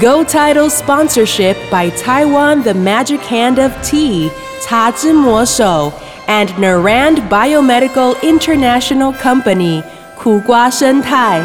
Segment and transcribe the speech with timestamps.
[0.00, 4.30] Go title sponsorship by Taiwan The Magic Hand of Tea,
[4.60, 5.92] 茶之魔手
[6.26, 9.82] and Narand Biomedical International Company,
[10.14, 11.42] 苦瓜生态。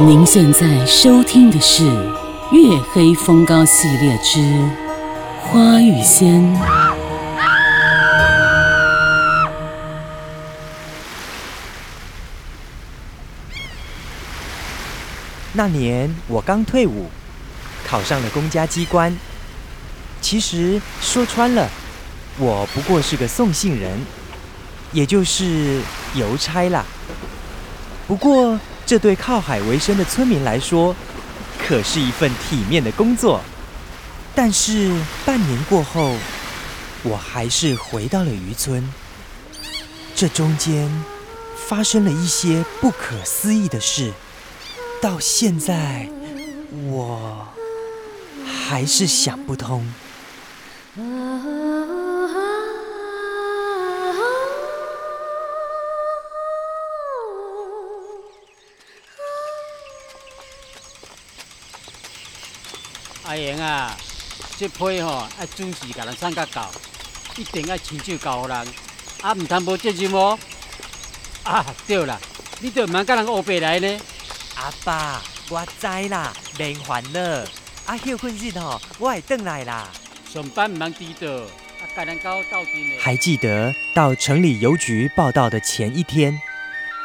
[0.00, 1.82] 您现在收听的是《
[2.52, 4.38] 月黑风高》系列之《
[5.40, 6.40] 花与仙》。
[15.53, 17.09] 那年我刚退伍，
[17.85, 19.15] 考上了公家机关。
[20.19, 21.69] 其实说穿了，
[22.37, 23.99] 我不过是个送信人，
[24.91, 25.79] 也就是
[26.15, 26.83] 邮差啦。
[28.07, 30.95] 不过，这对靠海为生的村民来说，
[31.59, 33.41] 可是一份体面的工作。
[34.33, 34.91] 但是
[35.23, 36.15] 半年过后，
[37.03, 38.83] 我还是回到了渔村。
[40.15, 40.89] 这中间
[41.67, 44.11] 发生了一些不可思议的事。
[45.03, 46.07] 到现在，
[46.87, 47.45] 我
[48.47, 49.85] 还是想不通。
[63.25, 63.97] 阿英啊，
[64.57, 66.71] 这批吼要准时给人送甲到，
[67.35, 68.57] 一定要亲手交互人，
[69.21, 70.39] 啊，毋通无责任哦。
[71.43, 72.17] 啊，对啦，
[72.61, 73.99] 你着唔通甲人黑白来呢。
[74.55, 77.19] 阿爸，我知啦，免烦恼。
[77.85, 79.89] 啊，休困日吼，我会转来啦。
[80.31, 82.97] 上班毋通迟到，啊，甲人到斗阵的。
[82.99, 86.39] 还记得到城里邮局报到的前一天，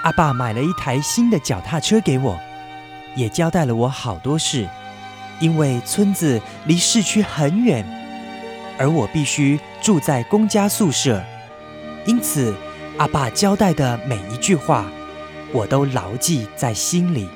[0.05, 2.39] 阿爸买了一台新的脚踏车给我，
[3.17, 4.69] 也交代了我好多事。
[5.41, 7.85] 因为村子离市区很远，
[8.79, 11.25] 而我必须住在公家宿舍，
[12.07, 12.55] 因此
[12.99, 14.85] 阿爸交代的每一句话，
[15.53, 17.29] 我都牢记在心里。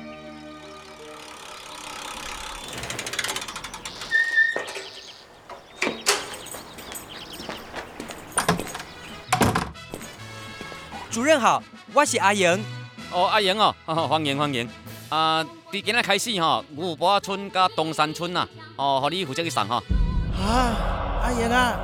[11.43, 11.61] 好，
[11.93, 12.49] 我是阿莹。
[13.11, 14.65] 哦，阿莹哦， 欢迎欢迎。
[15.09, 19.75] 啊，从今仔开始吼，牛埔村甲东山村呐，哦，互你负责去送吼。
[20.39, 21.75] 啊，阿莹啊，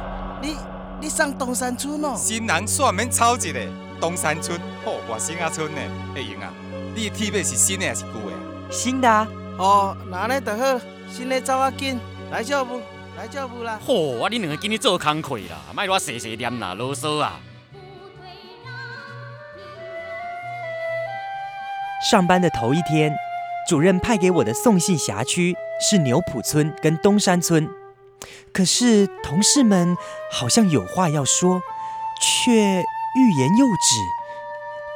[0.42, 0.56] 你
[1.02, 2.16] 你上东山村哦？
[2.16, 3.60] 新人煞免吵一个，
[4.00, 5.82] 东山村好外新阿村呢。
[6.16, 6.54] 阿莹啊，
[6.96, 8.72] 你的铁马是新的还是旧的？
[8.72, 9.28] 新的啊，
[9.58, 10.80] 哦，那呢就好，
[11.12, 12.00] 新的走啊紧，
[12.32, 12.82] 来照步，
[13.18, 13.78] 来照步啦。
[13.86, 17.38] 吼，啊，你两个今日做工课啦，莫我细细念啦，啰嗦啊。
[22.02, 23.14] 上班的头一天，
[23.68, 27.70] 主任派给我的送信辖区是牛埔村跟东山村，
[28.54, 29.98] 可是同事们
[30.32, 31.62] 好像有话要说，
[32.22, 34.00] 却欲言又止。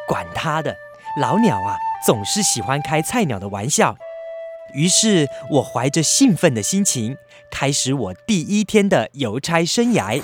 [0.08, 0.76] 管他的，
[1.20, 3.98] 老鸟啊，总是喜欢开菜鸟的玩笑。
[4.74, 7.18] 于是我怀着兴奋的心情，
[7.52, 10.22] 开始我第一天的邮差生涯。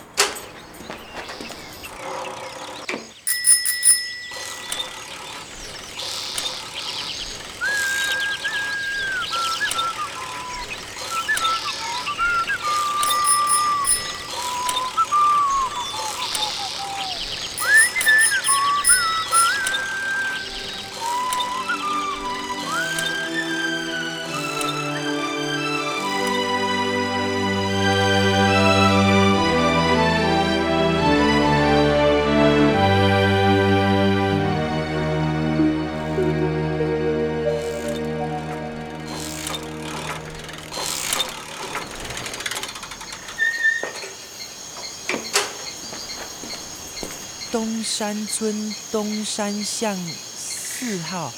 [47.60, 49.94] 东山村东山巷
[50.38, 51.30] 四号，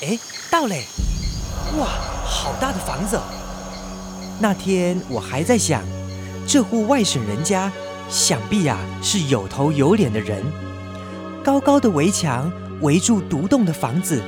[0.00, 0.18] 哎，
[0.50, 0.86] 到嘞！
[1.78, 1.86] 哇，
[2.24, 3.20] 好大的房子！
[4.38, 5.82] 那天我还在想，
[6.46, 7.70] 这户外省人家，
[8.08, 10.42] 想必呀、是有头有脸的人。
[11.44, 14.22] 高高的围墙围住独栋的房子，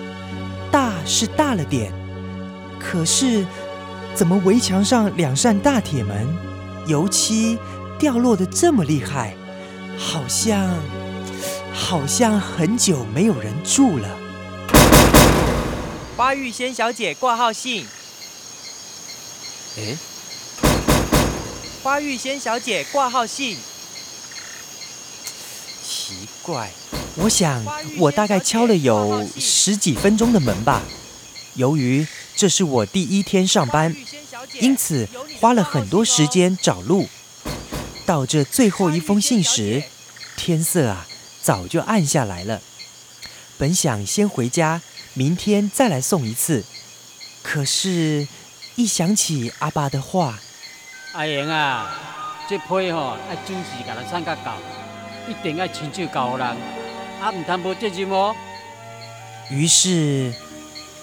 [0.70, 1.90] 大是大了点，
[2.78, 3.46] 可是
[4.14, 6.28] 怎么围墙上两扇大铁门，
[6.86, 7.58] 油漆
[7.98, 9.34] 掉落的这么厉害？
[9.96, 10.68] 好像，
[11.72, 14.18] 好像很久没有人住了。
[16.16, 17.86] 花玉仙小姐挂号信。
[19.76, 19.96] 诶，
[21.82, 23.56] 花玉仙小姐挂号信。
[25.82, 26.70] 奇怪，
[27.16, 27.64] 我想
[27.98, 30.82] 我大概敲了有十几分钟的门吧。
[31.54, 33.94] 由于这是我第一天上班，
[34.60, 35.08] 因此
[35.40, 37.08] 花了很多时间找路。
[38.04, 39.82] 到这最后一封信时，
[40.36, 41.06] 天色啊
[41.42, 42.60] 早就暗下来了。
[43.58, 44.80] 本想先回家，
[45.14, 46.64] 明天再来送一次，
[47.42, 48.26] 可是，
[48.76, 50.38] 一想起阿爸的话，
[51.12, 51.94] 阿英啊，
[52.48, 54.56] 这批吼要准时甲咱送到到，
[55.28, 56.46] 一定要亲手交互人，
[57.20, 58.34] 啊，唔通无责任哦。
[59.50, 60.32] 于是，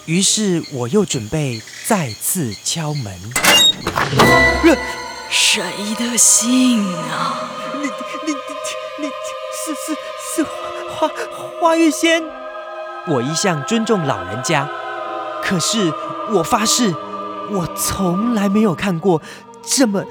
[0.06, 3.18] 于是我又准备再次敲门。
[5.30, 5.62] 谁
[5.94, 7.48] 的信啊？
[7.74, 7.88] 你你
[8.26, 8.32] 你
[8.98, 9.96] 你是是
[10.34, 11.10] 是花
[11.60, 12.22] 花玉仙。
[13.08, 14.68] 我一向尊重老人家，
[15.42, 15.92] 可是
[16.32, 16.94] 我发誓，
[17.50, 19.20] 我从来没有看过
[19.62, 20.04] 这么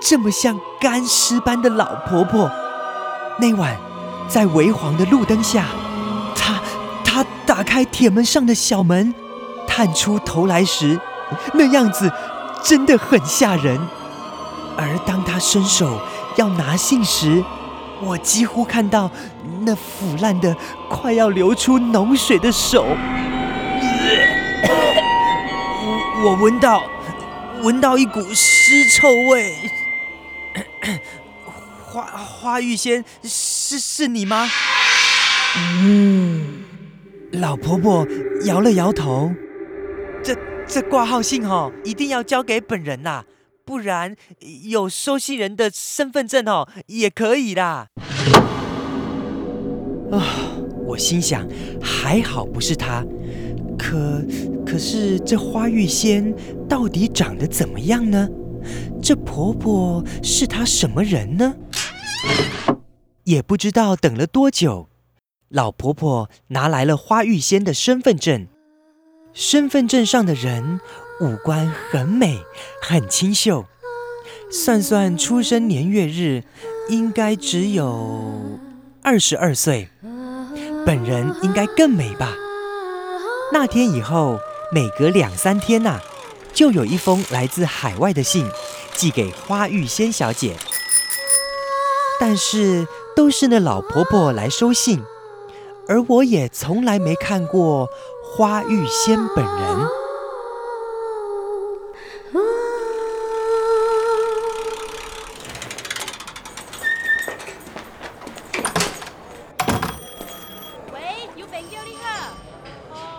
[0.00, 2.50] 这么像干尸般的老婆婆。
[3.38, 3.76] 那晚，
[4.28, 5.64] 在微黄的路灯下，
[6.34, 6.60] 她
[7.02, 9.14] 她打开铁门上的小门，
[9.66, 11.00] 探出头来时，
[11.54, 12.12] 那样子
[12.62, 13.80] 真的很吓人。
[14.76, 15.98] 而当她伸手
[16.36, 17.42] 要拿信时，
[18.02, 19.10] 我几乎看到
[19.62, 20.54] 那腐烂的、
[20.88, 22.84] 快要流出脓水的手。
[26.22, 26.82] 我 我闻到，
[27.62, 29.54] 闻到一股尸臭味。
[31.84, 34.48] 花花玉仙，是是你吗？
[35.56, 36.64] 嗯。
[37.32, 38.06] 老婆婆
[38.44, 39.32] 摇了摇头。
[40.22, 40.34] 这
[40.66, 43.24] 这挂号信哦，一定要交给本人呐。
[43.66, 44.14] 不然
[44.70, 47.88] 有收信人的身份证哦，也可以啦。
[50.12, 50.22] 啊，
[50.86, 51.44] 我心想，
[51.82, 53.04] 还好不是他。
[53.76, 54.22] 可
[54.64, 56.32] 可是这花玉仙
[56.68, 58.28] 到底长得怎么样呢？
[59.02, 61.56] 这婆婆是她什么人呢？
[63.24, 64.88] 也不知道等了多久，
[65.48, 68.46] 老婆婆拿来了花玉仙的身份证。
[69.32, 70.80] 身份证上的人。
[71.18, 72.44] 五官很美，
[72.82, 73.64] 很清秀。
[74.50, 76.44] 算算出生年月日，
[76.88, 78.58] 应该只有
[79.02, 79.88] 二十二岁。
[80.84, 82.34] 本人应该更美吧？
[83.52, 84.38] 那天以后，
[84.70, 86.00] 每隔两三天呐，
[86.52, 88.46] 就有一封来自海外的信
[88.94, 90.54] 寄给花玉仙小姐。
[92.20, 95.02] 但是都是那老婆婆来收信，
[95.88, 97.88] 而我也从来没看过
[98.22, 99.88] 花玉仙本人。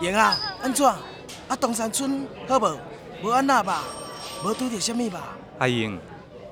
[0.07, 0.85] 英啊，安怎？
[0.87, 2.79] 啊，东山村好无？
[3.23, 3.83] 无安那吧？
[4.41, 5.35] 无拄着什么吧？
[5.59, 5.99] 阿英，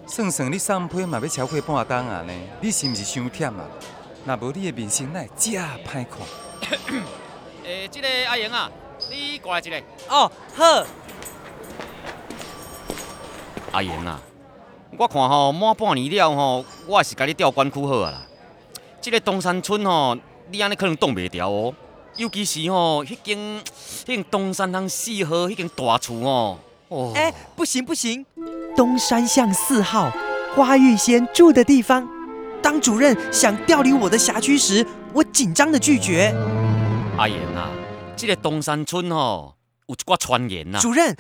[0.06, 2.34] 算算你送批嘛要超过半冬啊呢？
[2.60, 3.66] 你是毋是伤忝啊？
[4.26, 6.06] 若无你的面色乃会这歹看？
[7.64, 8.70] 诶，这个阿英啊，
[9.10, 9.82] 你过来一个。
[10.10, 10.86] 哦，好。
[13.72, 14.20] 阿英啊，
[14.98, 18.22] 我看吼满半年了吼，我也是甲你调管区好啊啦。
[19.00, 20.18] 这个东山村吼，
[20.50, 21.74] 你安尼可能挡袂牢哦。
[22.18, 26.60] 尤其是吼，迄间迄间东山巷四号迄间大厝哦。
[26.88, 28.26] 哦，哎，不行不行，
[28.76, 30.10] 东山巷四号
[30.56, 32.08] 花玉仙住的地方。
[32.64, 36.34] 当主任想调离我的辖区时，我紧张的拒绝。
[37.18, 37.70] 阿言啊，
[38.16, 39.54] 这个东山村哦
[39.88, 40.80] 有一挂传言呐。
[40.80, 41.16] 主任，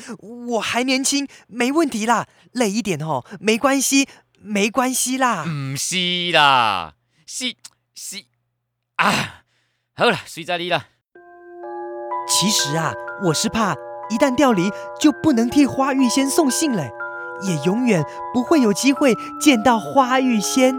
[0.47, 4.07] 我还年轻，没问题啦，累一点哦，没关系，
[4.39, 5.43] 没关系啦。
[5.45, 6.93] 唔是啦，
[7.27, 7.53] 是
[7.93, 8.23] 是
[8.95, 9.41] 啊。
[9.97, 10.87] 好了，随在你了。
[12.27, 12.91] 其实啊，
[13.23, 13.73] 我是怕
[14.09, 16.83] 一旦调离，就不能替花玉仙送信了，
[17.43, 20.75] 也永远不会有机会见到花玉仙。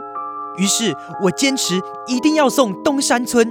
[0.59, 3.51] 于是我坚持一定要送东山村。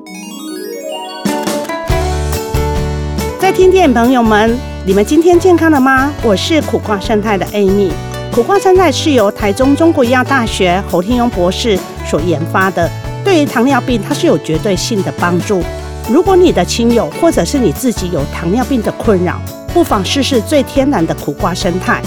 [3.39, 4.55] 在听电朋友们，
[4.85, 6.13] 你们今天健康了吗？
[6.21, 7.91] 我是苦瓜生态的 Amy。
[8.31, 12.87] 苦瓜生态是由台中中国医药大学侯天庸博士所研发的。
[13.25, 15.63] 对于糖尿病，它是有绝对性的帮助。
[16.07, 19.41] 如果你的亲友或者是你自己有糖尿病的困扰，
[19.73, 22.01] 不妨试试最天然的苦瓜生态。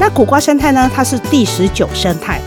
[0.00, 0.90] 那苦瓜生态呢？
[0.92, 2.40] 它是第十九生态，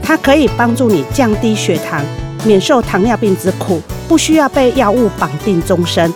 [0.00, 2.00] 它可以帮助你降低血糖，
[2.44, 6.14] 免受糖尿病之苦，不需要被药物绑定终身。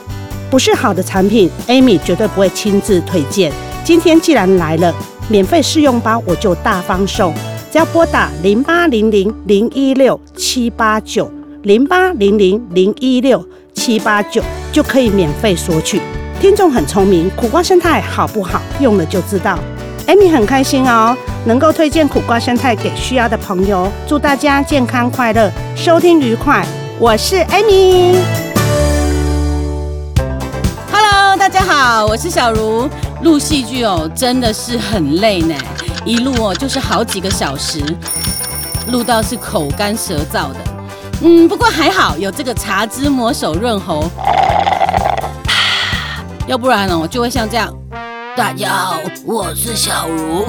[0.48, 3.52] 不是好的产品，Amy 绝对不会亲自推荐。
[3.82, 4.94] 今天既然来了，
[5.28, 7.34] 免费试用包我就大方送，
[7.72, 11.28] 只要拨打零八零零零一六七八九。
[11.66, 13.44] 零八零零零一六
[13.74, 16.00] 七八九就可以免费索取。
[16.40, 18.62] 听众很聪明，苦瓜生态好不好？
[18.78, 19.58] 用了就知道。
[20.06, 23.90] Amy 很开心哦，能够推荐苦瓜生态给需要的朋友。
[24.06, 26.64] 祝大家健康快乐，收听愉快。
[27.00, 28.14] 我是 Amy。
[30.92, 32.88] Hello，大家好，我是小茹。
[33.24, 35.56] 录戏剧哦，真的是很累呢，
[36.04, 37.80] 一录哦就是好几个小时，
[38.92, 40.65] 录到是口干舌燥的。
[41.22, 44.04] 嗯，不过还好有这个茶汁魔手润喉，
[46.46, 47.72] 要不然呢哦就会像这样。
[48.36, 50.46] 大家好，我是小茹。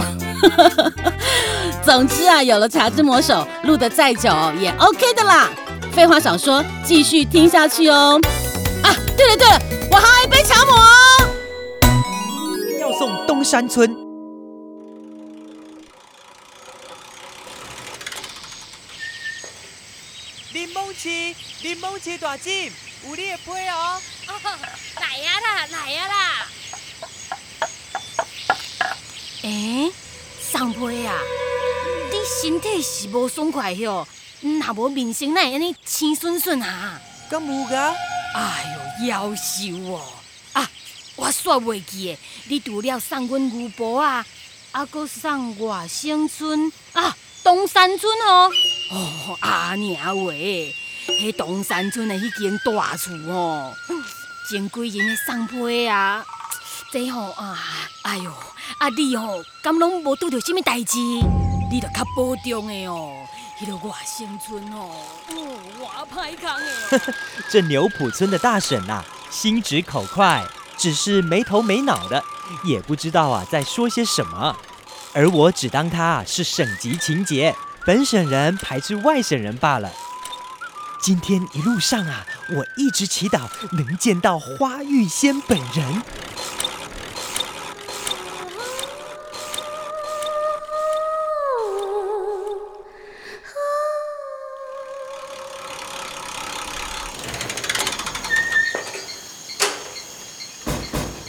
[1.82, 5.50] 总之啊，有了茶之魔手，录得再久也 OK 的啦。
[5.94, 8.20] 废话少说，继续听下去哦。
[8.84, 11.30] 啊，对了对了，我还有一杯茶魔哦。
[12.82, 14.07] 要送东山村。
[20.68, 22.70] 柠檬青，柠檬青大金，
[23.06, 24.02] 有你的杯哦。
[25.00, 26.48] 来呀啦，来呀啦！
[29.44, 29.90] 诶，
[30.42, 31.16] 上杯啊！
[32.12, 34.06] 你身体是无爽快哟，
[34.42, 37.00] 若无面色哪会安尼青顺顺啊？
[37.30, 37.96] 敢有噶？
[38.36, 40.02] 哎呦，夭寿哦！
[40.52, 40.70] 啊，
[41.16, 42.20] 我煞袂记诶，
[42.50, 44.26] 你除了送阮牛婆啊，
[44.74, 48.52] 啊，搁送外省村啊，东山村哦。
[48.90, 50.74] 哦，阿娘喂，
[51.08, 53.74] 迄东山村的迄间大厝哦，
[54.50, 56.26] 前几日的送批啊，
[56.92, 57.60] 这吼啊，
[58.04, 58.32] 哎呦，
[58.78, 60.98] 啊你吼，敢拢无拄着什物代志？
[61.70, 63.12] 你着较保重的哦。
[63.60, 64.92] 迄个外省村哦，
[65.30, 66.48] 哦，我歹空
[67.00, 67.14] 的。
[67.50, 70.46] 这牛埔村的大婶呐、心直口快，
[70.78, 72.24] 只是没头没脑的，
[72.64, 74.56] 也不知道啊在说些什么。
[75.12, 77.56] 而我只当他是省级情节，
[77.88, 79.90] 本省人排斥外省人罢了。
[81.02, 86.04] 今天一路上啊，我一直祈祷能见到花玉仙本人。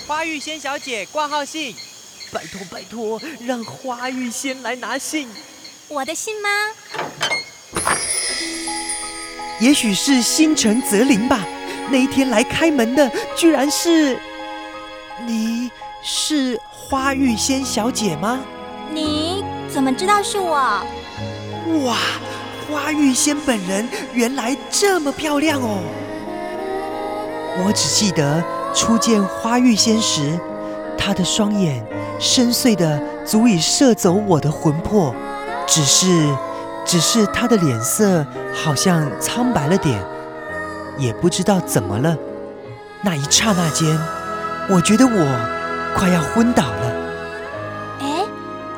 [0.09, 1.77] 花玉仙小姐挂号信，
[2.33, 5.29] 拜托拜托，让花玉仙来拿信。
[5.91, 6.49] 我的信吗？
[9.59, 11.41] 也许是心诚则灵吧。
[11.91, 14.19] 那一天来开门的，居然是
[15.27, 15.71] 你，
[16.03, 18.39] 是花玉仙小姐吗？
[18.93, 20.53] 你怎么知道是我？
[21.85, 21.97] 哇，
[22.69, 25.81] 花玉仙本人原来这么漂亮哦！
[27.65, 30.39] 我只记得初见花玉仙时，
[30.99, 31.83] 她的双眼
[32.21, 35.15] 深邃的足以摄走我的魂魄，
[35.69, 36.35] 只是，
[36.85, 40.03] 只是他的脸色好像苍白了点，
[40.97, 42.17] 也不知道怎么了。
[43.03, 43.97] 那一刹那间，
[44.69, 46.93] 我觉得我快要昏倒了。
[48.01, 48.25] 哎，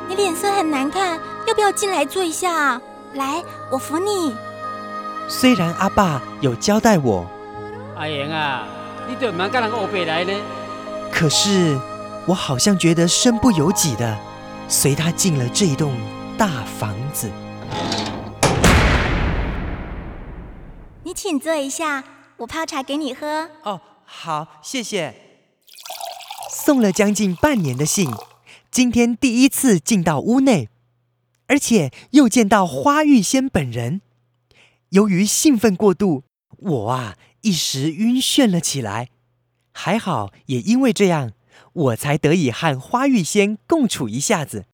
[0.07, 1.17] 你脸色很难看，
[1.47, 2.81] 要不要进来坐一下啊？
[3.13, 4.35] 来，我扶你。
[5.27, 7.25] 虽然阿爸有交代我，
[7.95, 8.65] 阿英啊，
[9.07, 10.33] 你都唔茫甲人黑白来呢？
[11.09, 11.79] 可是
[12.25, 14.17] 我好像觉得身不由己的，
[14.67, 15.93] 随他进了这一栋
[16.37, 17.31] 大房子。
[21.03, 22.03] 你请坐一下，
[22.37, 23.49] 我泡茶给你喝。
[23.63, 25.13] 哦，好，谢谢。
[26.49, 28.11] 送了将近半年的信，
[28.69, 30.69] 今天第一次进到屋内，
[31.47, 34.01] 而且又见到花玉仙本人。
[34.89, 36.23] 由于兴奋过度，
[36.57, 39.09] 我啊一时晕眩了起来。
[39.73, 41.31] 还好，也因为这样，
[41.73, 44.65] 我才得以和花玉仙共处一下子。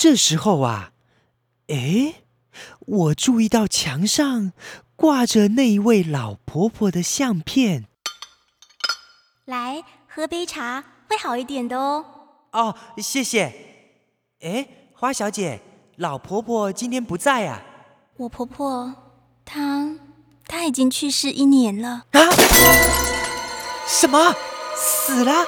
[0.00, 0.92] 这时候啊，
[1.66, 2.22] 诶，
[2.86, 4.54] 我注意到墙上
[4.96, 7.84] 挂着那一位老婆婆的相片。
[9.44, 12.02] 来，喝杯茶会好一点的哦。
[12.52, 13.52] 哦，谢谢。
[14.40, 15.60] 诶，花小姐，
[15.96, 17.60] 老婆婆今天不在啊？
[18.16, 18.94] 我婆婆
[19.44, 19.98] 她
[20.46, 22.06] 她已经去世一年了。
[22.12, 22.20] 啊？
[23.86, 24.34] 什么？
[24.74, 25.44] 死了？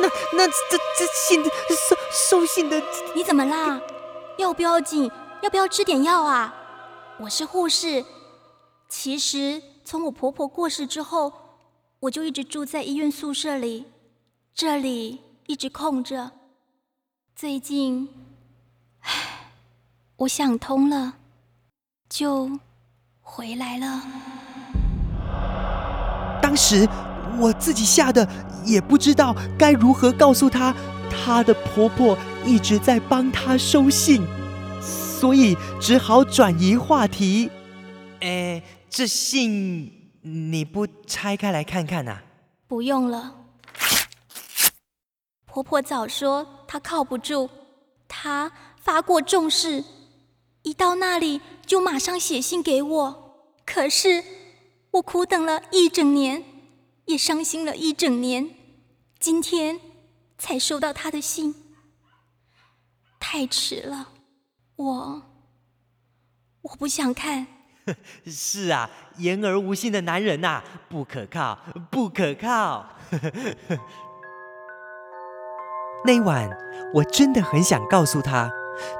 [0.00, 1.96] 那那这这信收
[2.40, 2.82] 收信的，
[3.14, 3.80] 你怎么啦？
[4.38, 5.10] 要不要紧？
[5.42, 6.54] 要不要吃点药啊？
[7.18, 8.04] 我是护士。
[8.88, 11.32] 其实从我婆婆过世之后，
[12.00, 13.86] 我就一直住在医院宿舍里，
[14.54, 16.32] 这里一直空着。
[17.34, 18.08] 最近，
[19.00, 19.52] 唉，
[20.16, 21.14] 我想通了，
[22.08, 22.50] 就
[23.22, 24.02] 回来了。
[26.42, 26.88] 当时
[27.38, 28.26] 我自己吓得
[28.70, 30.74] 也不知道该如何告诉她，
[31.10, 34.22] 她的婆婆一直在帮她收信，
[34.80, 37.50] 所以只好转移话题。
[38.20, 42.22] 哎，这信你不拆开来看看呐、啊？
[42.68, 43.34] 不用了。
[45.46, 47.50] 婆婆早说她靠不住，
[48.06, 49.82] 她发过重誓，
[50.62, 53.46] 一到那里就马上写信给我。
[53.66, 54.22] 可是
[54.92, 56.44] 我苦等了一整年，
[57.06, 58.50] 也伤心了一整年，
[59.20, 59.78] 今天
[60.38, 61.54] 才收到他的信，
[63.20, 64.08] 太迟了。
[64.76, 65.22] 我
[66.62, 67.46] 我不想看。
[68.24, 71.58] 是啊，言而无信的男人呐、不可靠，
[71.90, 72.86] 不可靠。
[76.06, 76.48] 那晚，
[76.94, 78.50] 我真的很想告诉他，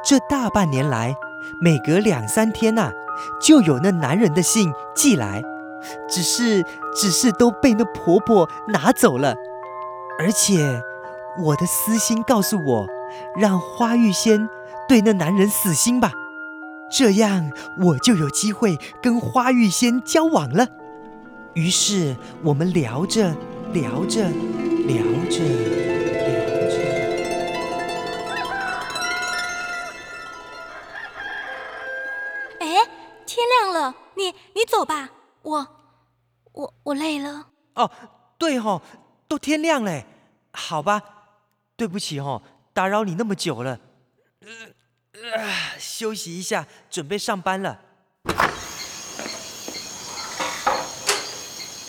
[0.04, 1.16] 这大半年来，
[1.62, 2.92] 每隔两三天呐、
[3.40, 5.42] 就有那男人的信寄来，
[6.06, 6.62] 只是，
[6.94, 9.34] 只是都被那婆婆拿走了。
[10.20, 10.82] 而且，
[11.38, 12.86] 我的私心告诉我，
[13.38, 14.50] 让花玉仙
[14.86, 16.12] 对那男人死心吧，
[16.92, 20.68] 这样我就有机会跟花玉仙交往了。
[21.54, 23.34] 于是，我们聊着
[23.72, 24.28] 聊着
[24.86, 26.80] 聊着聊着。
[32.60, 32.76] 哎，
[33.24, 35.08] 天亮了，你你走吧，
[35.40, 35.66] 我
[36.52, 37.46] 我我累了。
[37.76, 37.90] 哦，
[38.36, 38.82] 对哦、
[39.26, 40.04] 都天亮嘞。
[40.52, 41.02] 好吧，
[41.76, 42.42] 对不起哦、
[42.72, 43.78] 打扰你那么久了。
[44.40, 44.48] 呃
[45.22, 47.80] 呃休息一下，准备上班了。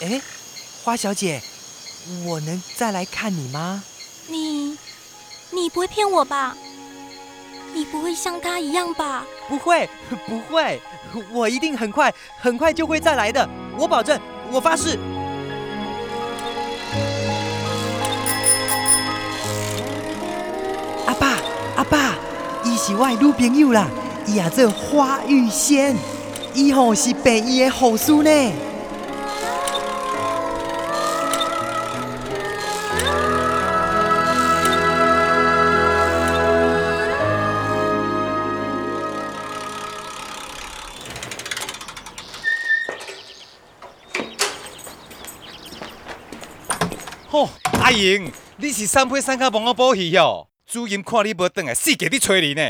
[0.02, 0.22] 哎，
[0.84, 1.42] 花小姐，
[2.26, 3.84] 我能再来看你吗？
[4.28, 4.78] 你
[5.52, 6.56] 你不会骗我吧？
[7.74, 9.26] 你不会像他一样吧？
[9.48, 9.90] 不会，
[10.28, 10.82] 不会，
[11.32, 14.20] 我一定很快，很快就会再来的，我保证，
[14.52, 15.00] 我发誓。
[22.84, 23.88] 是我的女朋友啦，
[24.26, 25.96] 伊也做花玉仙，
[26.56, 28.54] 伊吼是病医的护士呢。
[47.30, 47.48] 吼、
[47.80, 50.51] 阿英，你是三配三卡帮我补戏哦。
[50.72, 52.62] 主任看你无转来，死给你找你呢，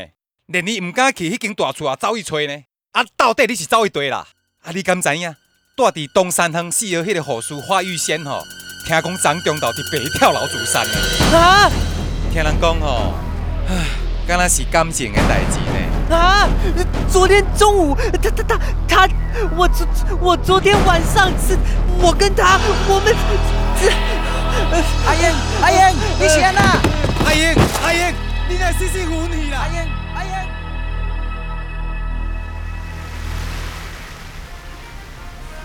[0.47, 2.63] 连你唔敢去迄间大厝啊走去找呢。
[2.93, 4.25] 啊，到底你是走去对啦？
[4.63, 5.35] 啊，你敢知影？
[5.77, 8.41] 住伫东山乡四号迄个护士花玉仙吼，
[8.87, 11.37] 听讲张中道伫白跳楼自杀呢。
[11.37, 11.69] 啊
[12.33, 13.13] 听人讲吼，
[13.69, 13.75] 唉，
[14.27, 16.15] 敢若是感情的代志呢。
[16.15, 16.49] 啊！
[17.07, 19.09] 昨天中午，他他他他，
[19.55, 19.87] 我昨
[20.19, 21.55] 我昨天晚上是，
[21.99, 22.59] 我跟他，
[22.89, 23.15] 我们
[23.79, 23.91] 这。
[25.05, 25.29] 阿英，
[25.61, 26.81] 阿英，你先啦！
[27.25, 27.53] 阿英，
[28.51, 29.59] 你来试试运气啦！
[29.59, 29.79] 阿英，
[30.13, 30.33] 阿英。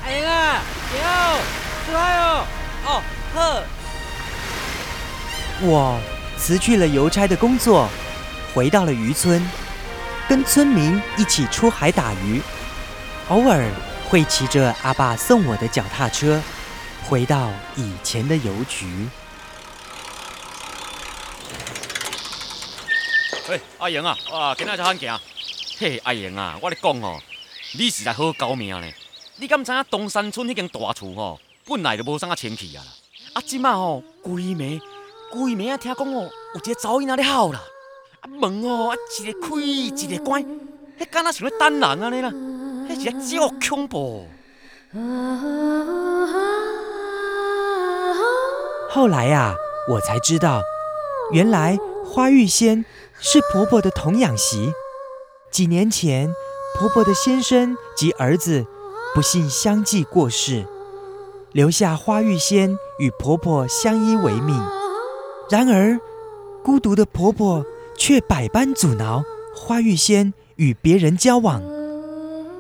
[0.05, 0.63] 阿英啊，
[0.95, 1.01] 有，
[1.85, 2.47] 出来哦。
[2.85, 3.03] 哦，
[3.35, 3.65] 呵。
[5.63, 5.99] 我
[6.39, 7.89] 辞去了邮差的工作，
[8.55, 9.45] 回到了渔村，
[10.29, 12.41] 跟村民一起出海打鱼，
[13.31, 13.69] 偶尔
[14.09, 16.41] 会骑着阿爸送我的脚踏车，
[17.03, 19.09] 回到以前的邮局。
[23.49, 25.21] 喂，阿英啊，啊，今仔才罕行。
[25.79, 27.17] 嘿，阿英啊，我咧讲哦，
[27.79, 28.87] 你实在好高命呢。
[29.37, 32.91] 你敢知影东山村迄间大厝吼，本来就无啥清气啊啦。
[33.35, 34.81] 啊，即马吼，规暝
[35.31, 37.61] 规暝啊，听讲哦，有一个查某囡仔咧哭啦。
[38.21, 40.43] 啊，门哦，啊，一个开一个关，
[40.99, 42.31] 迄敢若像咧等人安尼啦。
[42.89, 44.27] 迄是啊，足恐怖。
[48.91, 49.55] 后来啊、
[49.89, 50.63] 我才知道，
[51.31, 52.85] 原来花玉仙
[53.19, 54.73] 是婆婆的童养媳。
[55.51, 56.35] 几年前，
[56.79, 58.67] 婆婆的先生及儿子
[59.15, 60.67] 不幸相继过世，
[61.53, 64.63] 留下花玉仙与婆婆相依为命。
[65.49, 65.99] 然而，
[66.63, 67.65] 孤独的婆婆
[67.97, 69.25] 却百般阻挠
[69.55, 71.63] 花玉仙与别人交往，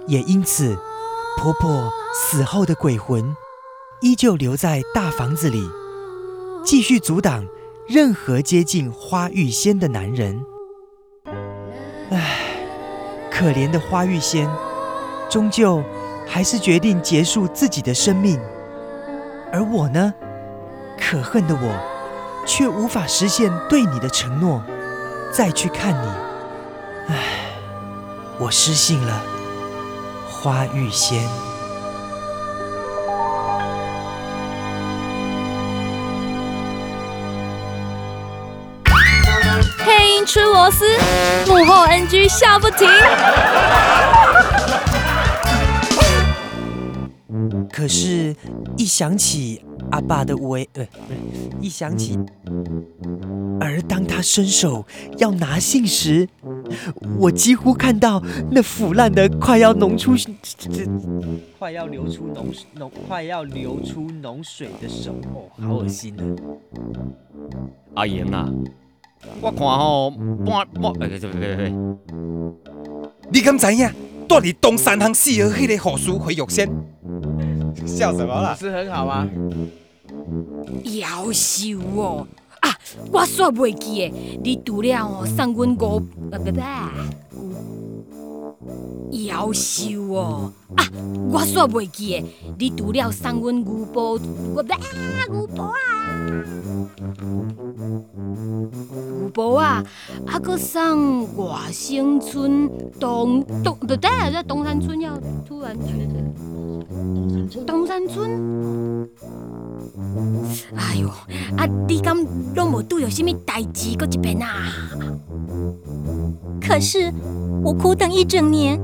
[0.07, 0.79] 也因此，
[1.37, 3.37] 婆婆死后的鬼魂
[4.01, 5.69] 依旧留在大房子里。
[6.65, 7.47] 继续阻挡
[7.89, 10.45] 任何接近花玉仙的男人。
[12.11, 12.39] 唉，
[13.31, 14.49] 可怜的花玉仙，
[15.31, 15.85] 终究
[16.27, 18.41] 还是决定结束自己的生命。
[19.53, 20.13] 而我呢，
[20.99, 24.61] 可恨的我，却无法实现对你的承诺，
[25.33, 26.09] 再去看你。
[27.07, 27.17] 唉，
[28.41, 29.23] 我失信了，
[30.29, 31.25] 花玉仙。
[40.37, 40.85] 吃螺丝，
[41.49, 42.87] 幕后 NG 笑不停。
[47.73, 48.37] 可是，
[48.77, 51.19] 一想起阿爸的威，呃，不是，
[51.63, 52.19] 一想起，
[53.59, 54.87] 而当他他伸手
[55.19, 56.27] 要拿信时，
[57.19, 60.87] 我几乎看到那腐烂的快要浓出这
[61.59, 62.47] 快要流出脓
[62.79, 66.25] 脓快要流出脓水的手，哦，好恶心啊！
[67.95, 68.49] 阿莹啊，
[69.41, 71.73] 我看吼半半，哎，别别别别，
[73.33, 73.89] 你敢知影？
[74.29, 76.69] 住伫东山巷四号迄个护士回玉仙，
[77.87, 78.57] 笑什么啦？
[78.59, 79.29] 是很好吗？
[80.85, 82.27] 夭寿哦！
[82.61, 82.77] 啊，
[83.13, 86.03] 我煞袂记诶，你除了哦送阮五，
[86.33, 86.61] 啊不不，
[89.13, 90.53] 夭寿哦！
[90.77, 90.85] 啊，
[91.31, 92.25] 我煞袂记诶，
[92.59, 94.19] 你除了送阮牛宝，
[94.55, 94.63] 我不
[95.33, 95.75] 牛宝啊，
[98.71, 99.85] 牛宝啊，
[100.27, 109.09] 啊搁送外省村东东不对啊，这东山村要突然觉得东山村。
[110.75, 111.09] 哎呦，
[111.57, 111.67] 啊！
[111.87, 112.17] 你敢
[112.55, 113.97] 拢无拄有啥物代志？
[113.97, 114.73] 搁一遍啊！
[116.61, 117.13] 可是
[117.63, 118.81] 我苦等一整年，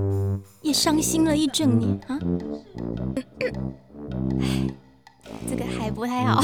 [0.62, 2.18] 也伤心了一整年啊！
[5.49, 6.42] 这个还不太好。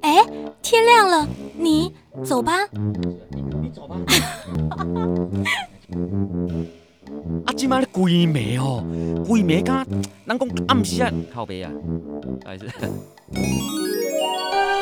[0.00, 0.16] 哎，
[0.62, 1.26] 天亮了，
[1.58, 1.92] 你
[2.24, 2.52] 走吧。
[3.60, 3.96] 你走吧。
[7.44, 8.84] 啊，即摆咧规暝哦，
[9.26, 9.84] 规暝甲
[10.24, 11.70] 人讲暗时啊，靠背啊，
[12.44, 12.66] 还是。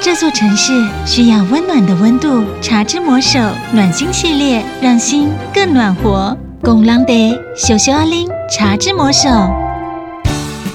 [0.02, 3.38] 这座城市需要温暖的温度，茶之魔手
[3.72, 6.36] 暖心系列，让心更暖和。
[6.62, 9.28] 公狼得秀秀阿玲，茶之魔手。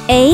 [0.08, 0.34] 哎，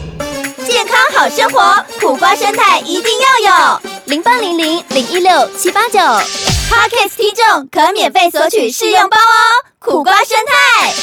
[0.71, 3.81] 健康好生活，苦瓜生态一定要有。
[4.05, 9.67] 零八零零零一六七八九，Podcast 听众可免费索取试用包哦。
[9.79, 10.93] 苦瓜生态，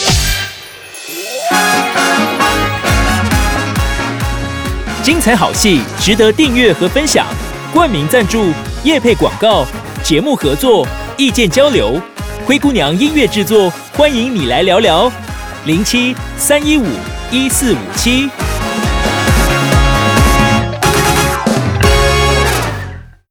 [5.05, 7.27] 精彩好戏值得订阅和分享。
[7.71, 8.51] 冠名赞助、
[8.85, 9.67] 夜配广告、
[10.03, 12.01] 节目合作、意见交流，
[12.47, 15.13] 灰姑娘音乐制作，欢迎你来聊聊。
[15.67, 16.87] 零七三一五
[17.31, 18.31] 一四五七。